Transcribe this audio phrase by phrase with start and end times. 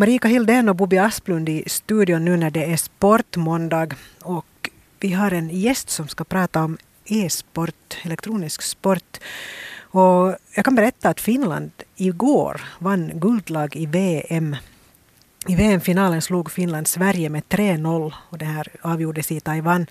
[0.00, 3.88] Marika Hildén och Bobby Asplund i studion nu när det är sportmåndag.
[4.22, 9.18] Och vi har en gäst som ska prata om e-sport, elektronisk sport.
[9.80, 14.56] Och jag kan berätta att Finland igår vann guldlag i VM.
[15.46, 19.86] I VM-finalen slog Finland Sverige med 3-0 och det här avgjordes i Taiwan.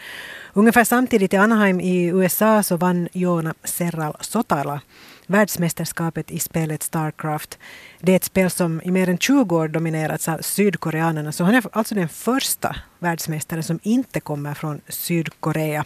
[0.54, 4.82] Ungefär samtidigt i Anaheim i USA så vann Joona Serral Sotala
[5.30, 7.58] världsmästerskapet i spelet Starcraft.
[8.00, 11.32] Det är ett spel som i mer än 20 år dominerats av sydkoreanerna.
[11.32, 15.86] Så han är alltså den första världsmästaren som inte kommer från Sydkorea.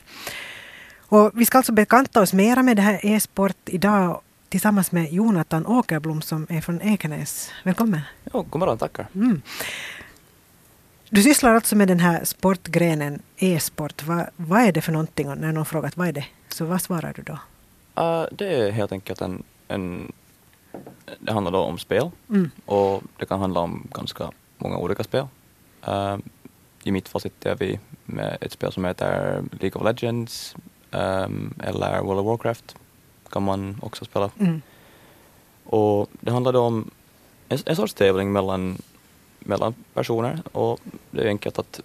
[0.98, 5.66] Och vi ska alltså bekanta oss mera med det här e-sport idag tillsammans med Jonathan
[5.66, 7.52] Åkerblom som är från Ekenäs.
[7.64, 8.02] Välkommen!
[8.34, 9.08] Jo, god morgon, tackar.
[9.16, 9.42] Mm.
[11.10, 14.04] Du sysslar alltså med den här sportgrenen e-sport.
[14.04, 15.28] Va, vad är det för någonting?
[15.36, 17.40] När någon frågat vad är det, så vad svarar du då?
[17.98, 20.12] Uh, det är helt enkelt en, en
[21.20, 22.52] det handlar då om spel mm.
[22.66, 25.28] och det kan handla om ganska många olika spel.
[25.88, 26.18] Uh,
[26.84, 30.56] I mitt fall sitter vi med ett spel som heter League of Legends
[30.92, 32.76] um, eller World of Warcraft
[33.30, 34.32] kan man också spela.
[34.40, 34.62] Mm.
[35.66, 36.92] Och det handlar då om
[37.50, 38.78] en, en sorts tävling mellan,
[39.40, 40.80] mellan personer och
[41.12, 41.82] det är enkelt att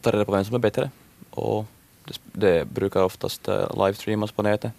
[0.00, 0.90] ta reda på vem som är bättre.
[1.30, 1.66] Och
[2.04, 4.72] det, det brukar oftast uh, livestreamas på nätet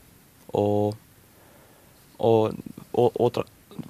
[0.52, 0.96] och,
[2.18, 2.52] och,
[2.92, 3.38] och, och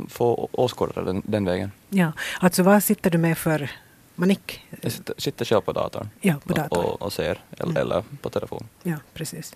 [0.10, 1.72] få åskådare den, den vägen.
[1.90, 3.72] Ja, alltså vad sitter du med för
[4.16, 4.66] manik?
[4.82, 6.86] Jag sitter, sitter själv på datorn, ja, på datorn.
[6.86, 7.78] Och, och ser, eller, mm.
[7.78, 8.68] eller på telefon.
[8.84, 9.56] Ja, precis.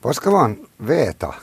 [0.00, 1.34] Vad ska man veta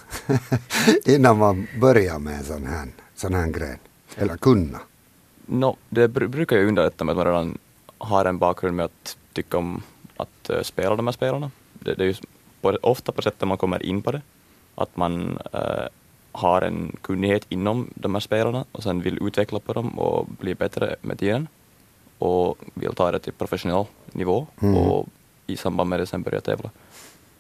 [1.06, 3.80] innan man börjar med en sån här, sån här gren?
[4.16, 4.80] Eller kunna?
[5.46, 7.58] No, det br brukar ju underlätta med att man redan
[7.98, 9.84] har en bakgrund med att tycka om
[10.18, 11.52] att uh, spela de här spelarna.
[11.74, 12.16] Det, det är ju
[12.62, 14.22] på, ofta på sättet man kommer in på det
[14.76, 15.88] att man äh,
[16.32, 20.56] har en kunnighet inom de här spelarna och sen vill utveckla på dem och bli
[20.56, 21.48] bättre med tiden
[22.20, 24.76] och vill ta det till professionell nivå mm.
[24.76, 25.08] och
[25.48, 26.70] i samband med det sen börja tävla.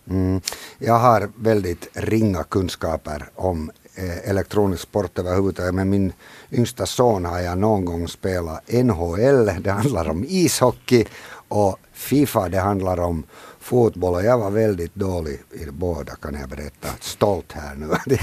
[0.09, 0.41] Mm.
[0.77, 5.73] Jag har väldigt ringa kunskaper om eh, elektronisk sport överhuvudtaget.
[5.73, 6.13] Med min
[6.51, 11.05] yngsta son har jag någon gång spelat NHL, det handlar om ishockey
[11.47, 13.23] och Fifa, det handlar om
[13.65, 16.87] fotboll och jag var väldigt dålig i båda kan jag berätta.
[16.99, 17.87] Stolt här nu.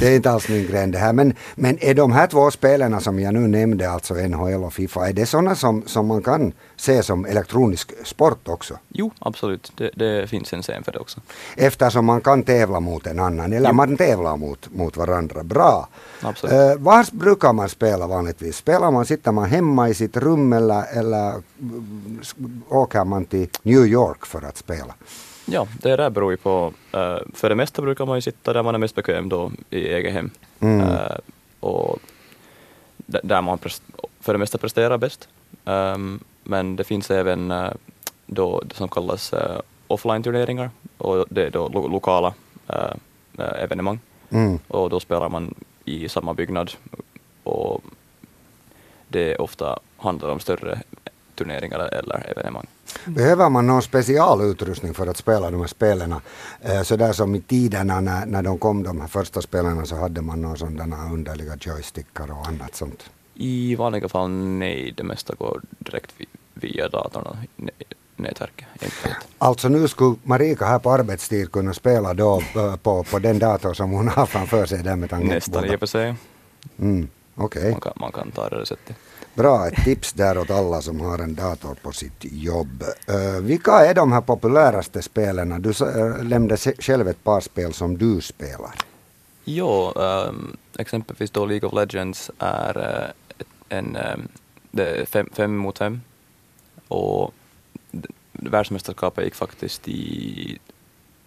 [0.00, 1.12] Det är inte alls min gren det här.
[1.12, 5.08] Men, men är de här två spelarna som jag nu nämnde, alltså NHL och Fifa,
[5.08, 8.78] är det sådana som, som man kan se som elektronisk sport också?
[8.88, 9.72] Jo, absolut.
[9.76, 11.20] Det, det finns en scen för det också.
[11.56, 13.74] Eftersom man kan tävla mot en annan, eller jo.
[13.74, 15.42] man tävlar mot, mot varandra.
[15.42, 15.88] Bra.
[16.20, 16.52] Absolut.
[16.52, 18.56] Uh, var brukar man spela vanligtvis?
[18.56, 21.34] Spelar man, sitter man hemma i sitt rum eller, eller
[22.68, 24.85] åker man till New York för att spela?
[25.46, 26.72] Ja, det där beror ju på.
[26.94, 29.88] Uh, för det mesta brukar man ju sitta där man är mest bekväm då i
[29.88, 30.30] eget hem.
[30.60, 30.80] Mm.
[30.80, 31.16] Uh,
[31.60, 31.98] och
[33.06, 33.58] där man
[34.20, 35.28] för det mesta presterar bäst.
[35.64, 37.70] Um, men det finns även uh,
[38.26, 39.34] då det som kallas
[39.86, 42.34] offline-turneringar och det är då lo lokala
[43.36, 43.98] evenemang.
[44.30, 44.58] Mm.
[44.68, 45.54] Och då spelar man
[45.84, 46.72] i samma byggnad
[47.42, 47.82] och
[49.08, 50.80] det ofta handlar om större
[51.34, 52.66] turneringar eller evenemang.
[53.06, 56.14] Behöver man någon specialutrustning för att spela de här spelen?
[56.60, 59.96] Eh, så där som i tiderna när, när de kom de här första spelarna så
[59.96, 63.10] hade man några sådana underliga joystickar och annat sånt.
[63.34, 66.14] I vanliga fall nej, det mesta går direkt
[66.54, 67.36] via datorn och
[68.16, 68.66] nätverket.
[69.38, 73.74] Alltså nu skulle Marika här på arbetstid kunna spela då eh, på, på den dator
[73.74, 75.46] som hon har framför sig där med tangentbordet?
[75.46, 76.14] Nästan i och för sig.
[76.78, 77.70] Mm, okay.
[77.70, 78.96] man, kan, man kan ta det sättet.
[79.34, 82.82] Bra, ett tips där åt alla som har en dator på sitt jobb.
[83.10, 85.62] Uh, vilka är de här populäraste spelen?
[85.62, 88.74] Du uh, nämnde själv ett par spel som du spelar.
[89.44, 93.10] Jo, um, exempelvis då League of Legends är uh,
[93.68, 94.28] en um,
[94.70, 96.00] det fem, fem mot fem
[96.88, 97.34] och
[98.32, 100.58] världsmästerskapet gick faktiskt i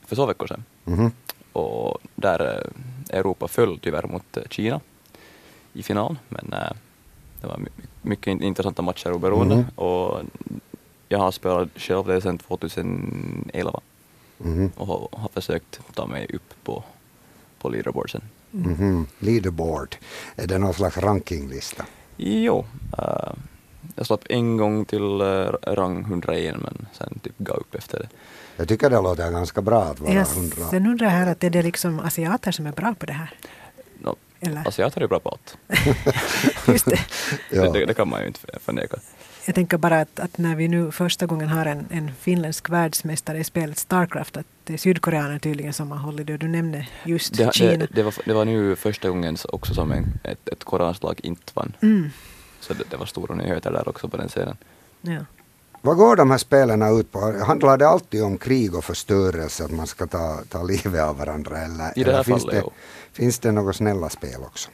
[0.06, 0.64] för två veckor sedan.
[0.86, 1.12] Mm -hmm.
[1.54, 2.70] Och där
[3.10, 4.80] Europa föll tyvärr mot Kina
[5.74, 6.54] i final, men
[7.42, 7.60] det var
[8.02, 9.68] mycket intressanta matcher oberoende mm.
[9.76, 10.22] och
[11.10, 13.80] jag har spelat själv det sedan 2011
[14.46, 14.72] mm.
[14.76, 14.88] och
[15.20, 16.84] har, försökt ta mig upp på,
[17.60, 18.22] på leaderboardsen.
[18.54, 19.08] Mm.
[19.20, 19.96] Leaderboard,
[20.36, 21.86] är det någon slags rankinglista?
[22.18, 22.66] Jo,
[23.00, 23.34] uh,
[23.96, 28.10] jag slapp en gång till uh, rang 101 men sen typ gav upp efter det.
[28.58, 30.26] Jag tycker det låter ganska bra att vara 100.
[30.70, 33.34] Sen undrar jag här att är det liksom asiater som är bra på det här?
[34.42, 34.68] Eller?
[34.68, 35.58] Asiater är bra på allt.
[36.68, 37.00] Just det.
[37.52, 37.72] ja.
[37.72, 38.98] det, det, kan man ju inte förneka.
[39.46, 43.38] Jag tänker bara att, att, när vi nu första gången har en, en finländsk världsmästare
[43.38, 46.38] i spelet Starcraft, att det är sydkoreaner tydligen som har hållit det.
[46.38, 47.78] Du nämnde just det, Kina.
[47.78, 51.20] Det, det, var, det var nu första gången också som en, ett, ett koreanskt lag
[51.24, 51.74] inte vann.
[51.82, 52.10] Mm.
[52.60, 54.58] Så det, det var stora nyheter där också på den scenen.
[55.02, 55.26] Ja.
[55.82, 57.20] Vad går de här spelen ut på?
[57.20, 61.58] Handlar det alltid om krig och förstörelse, att man ska ta, ta livet av varandra?
[61.58, 62.72] Eller, I det här eller finns, fallet, det,
[63.14, 64.70] finns det några snälla spel också?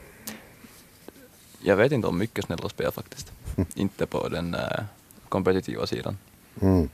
[1.61, 3.31] Jag vet inte om mycket snälla spel faktiskt.
[3.75, 4.83] inte på den uh,
[5.29, 6.17] kompetitiva sidan.
[6.61, 6.89] Mm.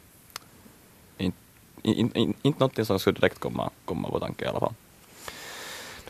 [1.17, 1.33] In,
[1.81, 4.73] in, in, inte någonting som skulle direkt komma, komma på tanke i alla fall.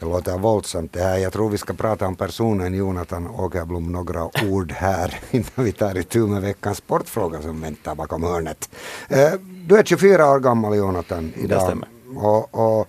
[0.02, 1.18] Det låter våldsamt det här.
[1.18, 5.98] Jag tror vi ska prata om personen Jonathan Åkerblom några ord här innan vi tar
[5.98, 8.70] itu med veckans sportfråga som väntar bakom hörnet.
[9.10, 9.32] Eh,
[9.68, 11.62] Du är 24 år gammal Jonathan idag.
[11.62, 11.88] stämmer.
[12.16, 12.88] Och, och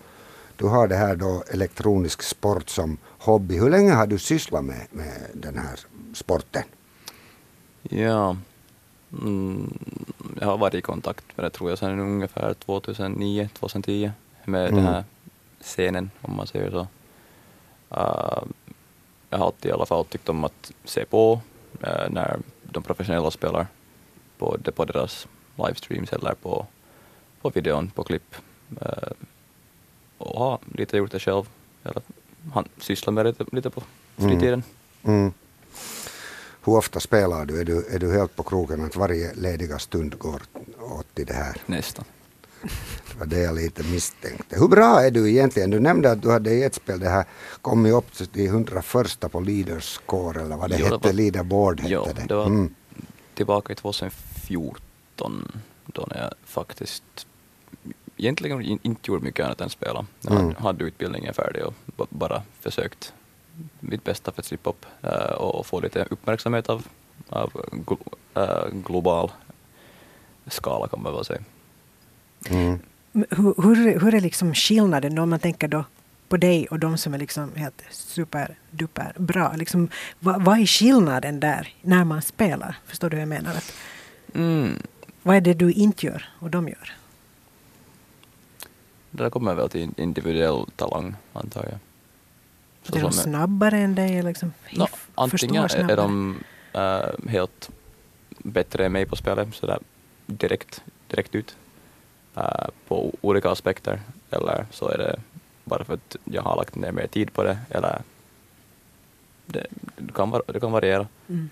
[0.56, 3.58] du har det här då elektronisk sport som hobby.
[3.58, 5.80] Hur länge har du sysslat med, med den här
[6.14, 6.62] sporten?
[7.82, 8.36] Ja,
[9.22, 9.78] mm,
[10.40, 14.10] jag har varit i kontakt med det tror jag sedan ungefär 2009, 2010
[14.44, 14.76] med Mm.
[14.84, 15.04] den här
[15.60, 16.86] scenen om man säger så.
[17.96, 18.42] Uh,
[19.30, 21.40] jag har alltid i alla fall tyckt om att se på
[21.86, 23.66] uh, när de professionella spelar
[24.38, 26.66] på, det- på deras livestreams eller på,
[27.42, 28.34] på videon, på klipp.
[28.82, 29.12] Uh,
[30.18, 31.48] och har lite gjort det själv,
[31.84, 32.02] eller
[32.52, 33.82] han sysslar med det lite, på
[34.16, 34.62] fritiden.
[35.04, 35.32] Mm.
[36.64, 37.60] Hur ofta spelar du?
[37.60, 37.86] Är, du?
[37.94, 40.42] är du helt på kroken att varje lediga stund går
[40.80, 41.56] åt till det här?
[41.66, 42.04] Nästan.
[43.24, 44.56] Det var det jag lite misstänkte.
[44.58, 45.70] Hur bra är du egentligen?
[45.70, 47.24] Du nämnde att du hade i ett spel det här
[47.62, 51.80] kommit upp till 101 på Leaders Score eller vad det Jo, det hette, var- Leaderboard
[51.80, 52.24] hette Ja, det.
[52.28, 52.74] det var Mm.
[53.34, 55.52] tillbaka i 2014
[55.86, 57.26] då när jag faktiskt
[58.16, 60.06] egentligen in- inte gjorde mycket annat än spela.
[60.20, 60.54] Jag Mm.
[60.54, 63.12] hade, utbildningen färdig och ba- bara försökt
[63.80, 66.86] mitt bästa för att slippa upp eh, och, få lite uppmärksamhet av,
[67.28, 67.52] av
[68.34, 69.30] eh, global
[70.46, 71.40] skala kan man väl säga.
[72.50, 72.78] Mm.
[73.12, 75.84] Hur, hur, hur är liksom skillnaden om man tänker då
[76.28, 79.52] på dig och de som är liksom helt superduper bra?
[79.56, 79.88] Liksom,
[80.20, 82.76] vad, vad är skillnaden där när man spelar?
[82.86, 83.50] Förstår du hur jag menar?
[83.54, 83.72] Att,
[84.34, 84.82] Mm.
[85.22, 86.92] vad är det du inte gör och de gör?
[89.10, 91.78] Det kommer väl till individuell talang antar jag.
[92.82, 94.22] Så är de snabbare än dig?
[94.22, 96.36] Liksom, No, antingen är de
[96.72, 97.70] äh, helt
[98.38, 99.78] bättre än mig på spelet, sådär
[100.26, 101.56] direkt, direkt ut
[102.36, 104.00] äh, på olika aspekter,
[104.30, 105.20] eller så är det
[105.64, 108.02] bara för att jag har lagt ner mer tid på det, eller
[109.46, 111.06] det, det, kan, var, det kan variera.
[111.28, 111.50] Mm.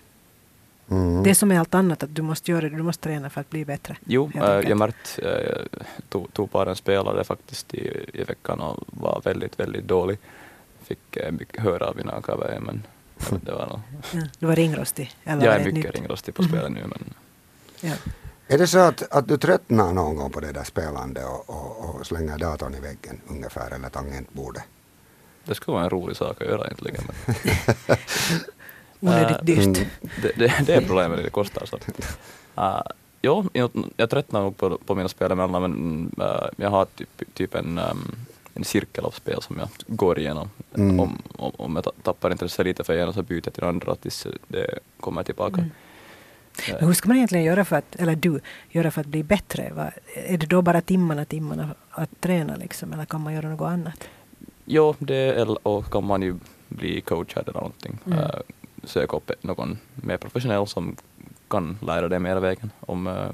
[0.91, 1.23] Mm.
[1.23, 3.41] Det är som med allt annat, att du måste göra det, du måste träna för
[3.41, 3.97] att bli bättre.
[4.05, 8.85] Jo, äh, jag märkte, äh, tog, tog bara en spelare faktiskt i, i veckan och
[8.87, 10.19] var väldigt, väldigt dålig.
[10.83, 12.83] Fick äh, mycket höra av mina kaverer, men
[13.45, 13.81] det var nog...
[14.13, 15.15] Ja, du var ringrostig?
[15.25, 15.95] Eller Jag var är mycket nytt?
[15.95, 17.15] ringrostig på spelet nu, men
[17.81, 17.95] Ja.
[18.53, 21.95] Är det så att, att du tröttnar någon gång på det där spelande och, och,
[21.95, 24.63] och slänger datorn i väggen ungefär eller tangentbordet?
[25.45, 27.05] det skulle vara en rolig sak att göra egentligen.
[29.01, 29.59] Men Onödigt dyrt.
[29.59, 29.89] mm.
[30.23, 31.67] det, det, det är problemet, det kostar.
[31.67, 31.77] Så.
[31.77, 32.83] Uh,
[33.23, 37.35] jo, jag, jag tröttnar nog på, på mina spel emellan, men uh, jag har typ,
[37.35, 38.17] typ en, um,
[38.55, 40.51] en cirkel av spel som jag går igenom.
[40.75, 41.01] Mm.
[41.01, 43.95] Om, om, om jag ta- tappar intresse lite för ena så byter jag till andra
[43.95, 45.61] tills det kommer tillbaka.
[45.61, 45.71] Mm.
[46.69, 49.73] Men hur ska man egentligen göra för att, eller du, göra för att bli bättre?
[49.73, 49.91] Va?
[50.15, 54.09] Är det då bara timmarna, timmarna att träna liksom, eller kan man göra något annat?
[54.65, 56.35] Jo, det eller, och kan man ju
[56.69, 57.99] bli coachad eller någonting.
[58.07, 58.19] Mm.
[58.19, 58.31] Uh,
[58.85, 60.97] söka upp någon mer professionell som
[61.49, 63.31] kan lära dig mera vägen om uh,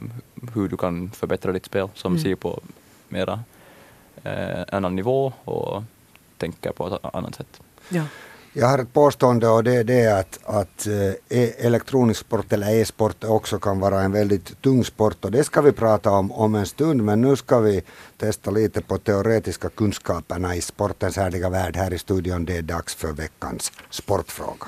[0.55, 2.23] hur du kan förbättra ditt spel, som Mm.
[2.23, 2.61] ser på
[3.09, 3.41] mera
[4.27, 5.83] uh, annan nivå och
[6.39, 7.61] tänker på ett annat sätt.
[7.89, 8.05] Ja.
[8.59, 12.81] Jag har ett påstående och det är det att, att eh, e- elektronisk sport eller
[12.81, 16.55] e-sport också kan vara en väldigt tung sport och det ska vi prata om om
[16.55, 17.83] en stund men nu ska vi
[18.17, 22.45] testa lite på teoretiska kunskaperna i sportens härliga värld här i studion.
[22.45, 24.67] Det är dags för veckans sportfråga.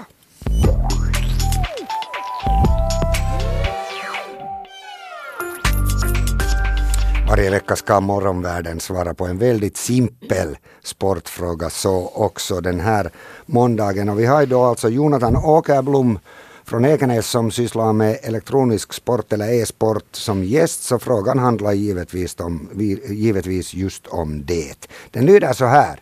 [7.28, 13.10] Varje vecka ska morgonvärlden svara på en väldigt simpel sportfråga, så också den här
[13.46, 14.08] måndagen.
[14.08, 16.18] Och vi har idag alltså Jonathan Åkerblom
[16.64, 22.40] från Ekenäs som sysslar med elektronisk sport eller e-sport som gäst, så frågan handlar givetvis,
[22.40, 22.68] om,
[23.08, 24.88] givetvis just om det.
[25.10, 26.00] Den lyder så här.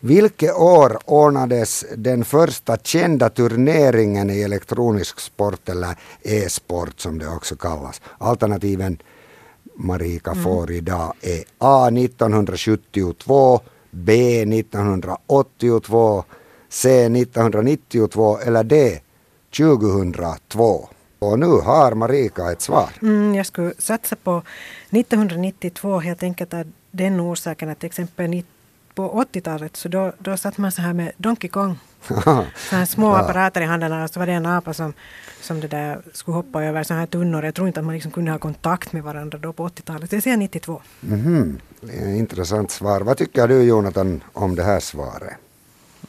[0.00, 7.56] Vilket år ordnades den första kända turneringen i elektronisk sport eller e-sport som det också
[7.56, 8.00] kallas?
[8.18, 8.98] Alternativen
[9.78, 16.24] Marika får idag är A 1972, B 1982,
[16.68, 19.00] C 1992 eller D
[19.56, 20.88] 2002.
[21.18, 22.90] Och nu har Marika ett svar.
[23.02, 24.42] Mm, jag skulle satsa på
[24.90, 28.42] 1992 helt enkelt av den orsaken att till exempel
[28.98, 31.78] på 80-talet så då, då satt man så här med Donkey Kong
[32.56, 34.92] Så här små apparater i händerna och så var det en apa som,
[35.40, 37.44] som det där skulle hoppa över så här tunnor.
[37.44, 40.10] Jag tror inte att man liksom kunde ha kontakt med varandra då på 80-talet.
[40.10, 40.82] Det säger 92.
[41.00, 41.60] Mhm.
[41.80, 43.00] Det är ett Intressant svar.
[43.00, 45.36] Vad tycker du Jonathan om det här svaret?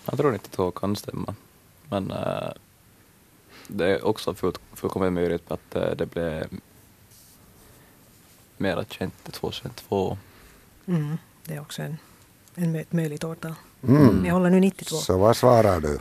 [0.05, 1.35] Jag tror 92 kan stämma.
[1.89, 2.51] Men äh,
[3.67, 6.47] det är också fullt, fullkomligt möjligt att äh, det blev
[8.57, 10.17] mera känt 2002.
[10.87, 11.97] Mm, det är också en,
[12.59, 13.53] en, ett möjligt årtal.
[13.87, 14.25] Mm.
[14.25, 14.95] Jag håller nu 92.
[14.95, 15.99] Så vad svarar du?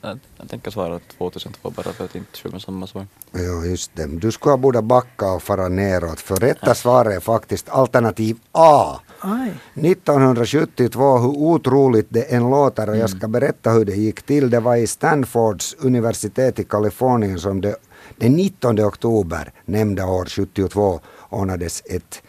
[0.00, 3.06] Jag, jag tänker svara 2002 bara för att inte med samma svar.
[3.32, 4.06] Ja, just det.
[4.06, 9.00] Du skulle borde backa och fara neråt, för rätta svaret är faktiskt alternativ A.
[9.20, 9.54] Aj.
[9.74, 14.50] 1972, hur otroligt det än låter och jag ska berätta hur det gick till.
[14.50, 17.76] Det var i Stanfords universitet i Kalifornien som det
[18.16, 22.22] den 19 oktober nämnda år 72 ordnades ett,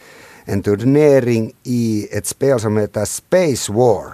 [0.46, 4.14] en turnering i ett spel som heter Space War.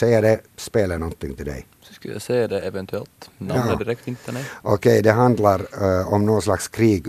[0.00, 1.66] Säger det spelet någonting till dig?
[1.82, 3.30] Så skulle jag säga det eventuellt.
[3.38, 3.76] Namnet Ja.
[3.76, 4.44] direkt inte, nej.
[4.62, 7.06] Okej, det handlar eh, om någon slags krig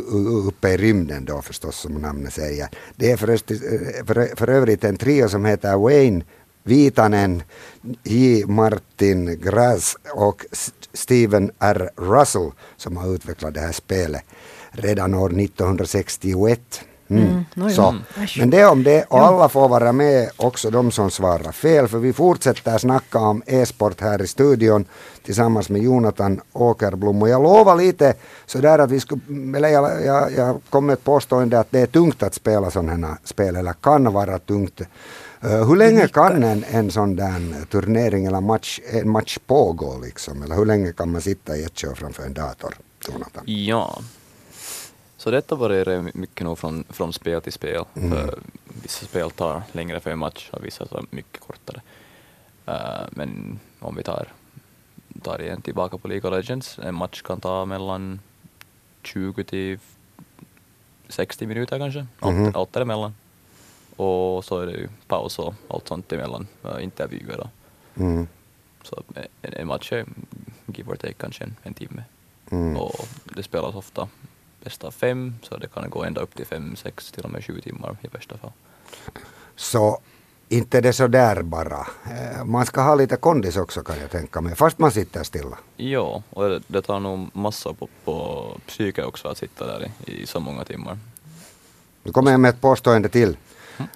[0.48, 2.68] uppe i rymden då förstås som namnet säger.
[2.96, 3.58] Det är förrest, eh,
[4.06, 6.24] för, för övrigt en trio som heter Wayne
[6.64, 7.44] Vitanen,
[8.04, 8.46] J.
[8.48, 10.46] Martin Graz och
[10.94, 11.90] Steven R.
[11.98, 14.24] Russell som har utvecklat det här spelet
[14.72, 16.60] redan år 1961.
[17.18, 17.46] Mm.
[17.56, 17.70] Mm.
[17.70, 17.88] Så.
[17.88, 18.02] Mm.
[18.38, 21.98] Men det om det och alla får vara med, också de som svarar fel, för
[21.98, 24.86] vi fortsätter snacka om e-sport här i studion
[25.24, 27.22] tillsammans med Jonathan Åkerblom.
[27.22, 28.14] Och jag lovar lite
[28.46, 29.22] sådär att vi skulle,
[29.58, 33.08] eller jag, jag, jag kom med ett påstående att det är tungt att spela sådana
[33.08, 34.82] här spel, eller kan vara tungt.
[35.42, 40.44] Eh, hur länge kan en, en sån där turnering eller match, en match pågå liksom?
[40.44, 42.74] Eller hur länge kan man sitta i ett kör framför en dator,
[43.08, 43.44] Jonathan?
[43.46, 44.00] Ja.
[45.24, 47.84] Så detta varierar mycket nog från, från spel till spel.
[47.94, 48.40] För
[48.84, 51.82] vissa spel tar längre för en match och vissa tar mycket kortare.
[52.66, 54.28] Eh, men om vi tar,
[55.22, 58.20] tar igen tillbaka på League of Legends, en match kan ta mellan
[59.04, 59.80] 20 till
[61.10, 62.52] 60 minuter kanske, allt, Mhm.
[62.56, 63.16] allt däremellan.
[63.96, 67.48] Och så är det ju paus och allt sånt emellan, uh, intervjuer och
[67.96, 68.28] Mm.
[68.84, 69.04] så
[69.42, 70.06] en, en match är
[70.66, 72.04] give or take kanske en, en timme.
[72.52, 72.78] Mm.
[72.78, 74.08] Och det spelas ofta
[74.64, 77.46] bästa av fem, så det kan gå ända upp till fem, sex, till och med
[77.46, 78.52] sju timmar i värsta fall.
[79.56, 80.00] Så
[80.50, 81.88] inte det så där bara.
[82.12, 85.58] Eh, Man ska ha lite kondis också kan jag tänka mig, fast man sitter stilla.
[85.78, 90.22] Ja, och det, det tar nog massa på, på psyke också att sitta där i,
[90.22, 90.98] i så många timmar.
[92.04, 93.38] Nu kommer jag med ett påstående till.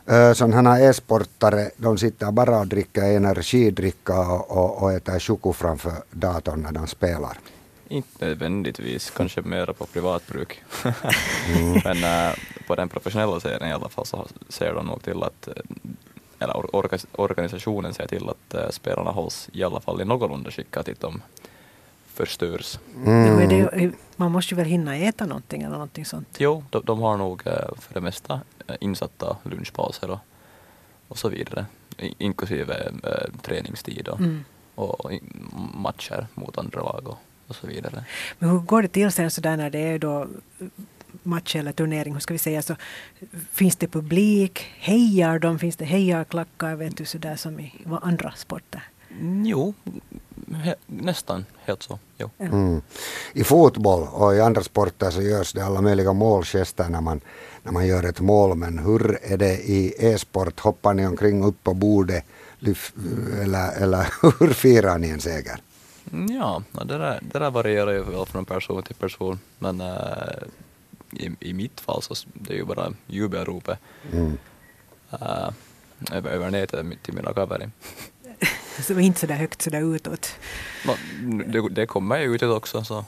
[0.05, 0.35] Mm.
[0.35, 5.93] Sådana här e-sportare, de sitter bara och dricker energidricka och, och, och äter choco framför
[6.11, 7.39] datorn när de spelar.
[7.89, 10.63] Inte nödvändigtvis, kanske mera på privatbruk.
[11.83, 12.33] Men äh,
[12.67, 15.53] på den professionella serien i alla fall så ser de nog till att, äh,
[16.39, 20.51] eller or- orga- organisationen ser till att äh, spelarna hålls i alla fall i någorlunda
[20.51, 21.21] skick att de
[22.13, 22.79] förstörs.
[23.05, 23.49] Mm.
[23.49, 26.35] det, man måste ju väl hinna äta någonting eller någonting sånt.
[26.39, 30.19] Jo, de, de har nog äh, för det mesta äh, insatta lunchpauser och,
[31.07, 31.65] och så vidare,
[31.97, 34.43] I, inklusive äh, träningstid och, Mm.
[34.75, 35.11] och
[35.73, 37.17] matcher mot andra lag och,
[37.47, 38.05] och så vidare.
[38.39, 40.27] Men hur går det till sen sådär när det är då
[41.23, 42.75] match eller turnering, hur ska vi säga så,
[43.51, 48.83] finns det publik, hejar de, finns det hejarklackar, vet du sådär som i andra sporter?
[49.43, 49.73] Jo,
[50.63, 51.99] he, nästan helt så.
[52.17, 52.29] Jo.
[52.39, 52.81] Mm.
[53.33, 57.21] I fotboll och i andra sporter så görs det alla möjliga målgester när man,
[57.63, 58.57] när man gör ett mål.
[58.57, 60.59] Men hur är det i e-sport?
[60.59, 62.23] Hoppar ni omkring upp på bordet?
[62.59, 62.93] Lyf,
[63.41, 64.07] eller, eller
[64.39, 65.61] hur firar ni en seger?
[66.29, 69.97] Ja, det, där, det där varierar ju väl från person till person, men äh,
[71.11, 73.79] i, i mitt fall så det är ju bara jubelropet
[74.11, 74.37] Mm.
[75.11, 75.49] äh,
[76.11, 77.71] över, över nätet till mina kaverin.
[78.81, 80.35] Så inte sådär högt sådär utåt.
[80.85, 80.95] No,
[81.47, 83.05] det, det kommer ju utåt också, så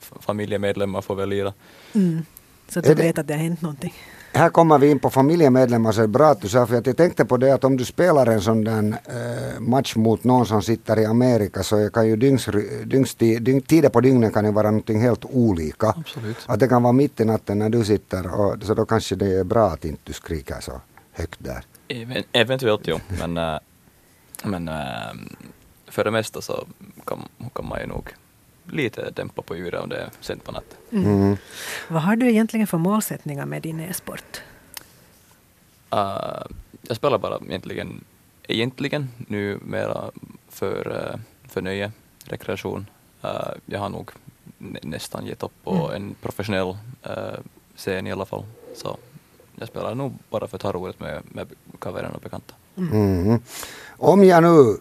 [0.00, 1.52] familjemedlemmar får väl lira.
[1.94, 2.24] Mm.
[2.68, 3.94] Så att de vet att det har hänt någonting.
[4.32, 6.86] Här kommer vi in på familjemedlemmar så är det bra att du sa för att
[6.86, 10.46] jag tänkte på det att om du spelar en sån där eh, match mot någon
[10.46, 12.48] som sitter i Amerika så kan ju dygns,
[12.84, 15.88] dygnsti, dygn, tider på dygnet kan ju vara någonting helt olika.
[15.88, 16.36] Absolut.
[16.46, 19.38] Att det kan vara mitt i natten när du sitter och så då kanske det
[19.38, 20.80] är bra att inte du skriker så
[21.12, 21.64] högt där.
[21.88, 23.58] Even, eventuellt jo, men, äh,
[24.44, 24.74] men äh,
[25.88, 26.66] för det mesta så
[27.04, 27.18] kan,
[27.54, 28.14] kan man ju nog
[28.70, 30.78] lite dämpa på ljudet om det är sent på natten.
[30.92, 31.36] Mm.
[31.88, 34.40] Vad har du egentligen för målsättningar med din e-sport?
[35.94, 36.42] Uh,
[36.82, 38.04] jag spelar bara egentligen,
[38.48, 40.10] egentligen nu mera
[40.48, 41.92] för, uh, för nöje,
[42.24, 42.86] rekreation.
[43.24, 44.10] Uh, jag har nog
[44.58, 45.90] nä- nästan gett upp på Mm.
[46.02, 46.68] en professionell
[47.06, 47.38] uh,
[47.76, 48.44] scen i alla fall.
[48.76, 48.96] Så
[49.56, 51.46] jag spelar nog bara för att ha roligt med, med
[51.78, 52.54] kaverer och bekanta.
[52.76, 53.40] Mm.
[53.98, 54.76] Om jag nu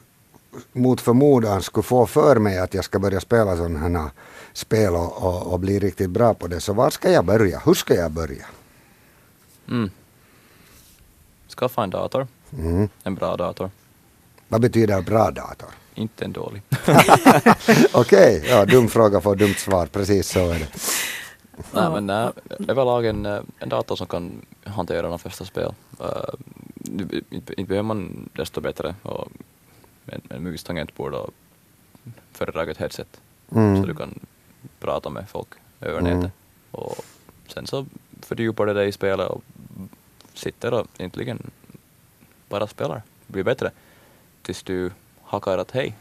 [0.72, 4.10] mot förmodan skulle få för mig att jag ska börja spela sådana här
[4.54, 7.62] spel och, och, och bli riktigt bra på det, så var ska jag börja?
[7.66, 8.46] Hur ska jag börja?
[9.70, 9.90] Mm.
[11.58, 12.28] Skaffa en dator.
[12.54, 12.90] Mm.
[13.04, 13.70] En bra dator.
[14.48, 15.70] Vad betyder bra dator?
[15.96, 16.62] Inte en dålig.
[17.94, 20.68] Okej, ja, dum fråga får dumt svar, precis så är det.
[21.72, 22.30] Nej, men nej,
[22.68, 25.74] överlag en, eh, en dator som kan hantera de flesta spel.
[26.02, 26.34] Uh,
[27.30, 29.28] inte behöver man desto bättre och
[30.40, 31.34] en, en mus, tangentbord och
[32.32, 33.22] föredraget headset.
[33.52, 33.82] Mm.
[33.82, 34.20] Så du kan
[34.80, 35.48] prata med folk
[35.82, 36.18] över Mm.
[36.20, 36.32] nätet.
[36.72, 36.96] Och
[37.48, 37.86] sen så
[38.22, 39.44] fördjupar du dig i spelet och
[40.34, 41.52] sitter och egentligen
[42.50, 43.02] bara spelar.
[43.28, 43.72] Blir bättre.
[44.42, 44.92] Tills du
[45.24, 45.96] hakar att hej,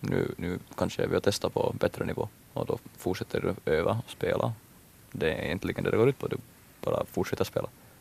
[0.00, 2.28] nu, nu kanske jag vill testa på bättre nivå.
[2.52, 4.52] Och då fortsätter du öva och spela.
[5.12, 6.26] Det är egentligen det det går ut på.
[6.26, 6.36] Du
[6.80, 7.68] bara fortsätter spela.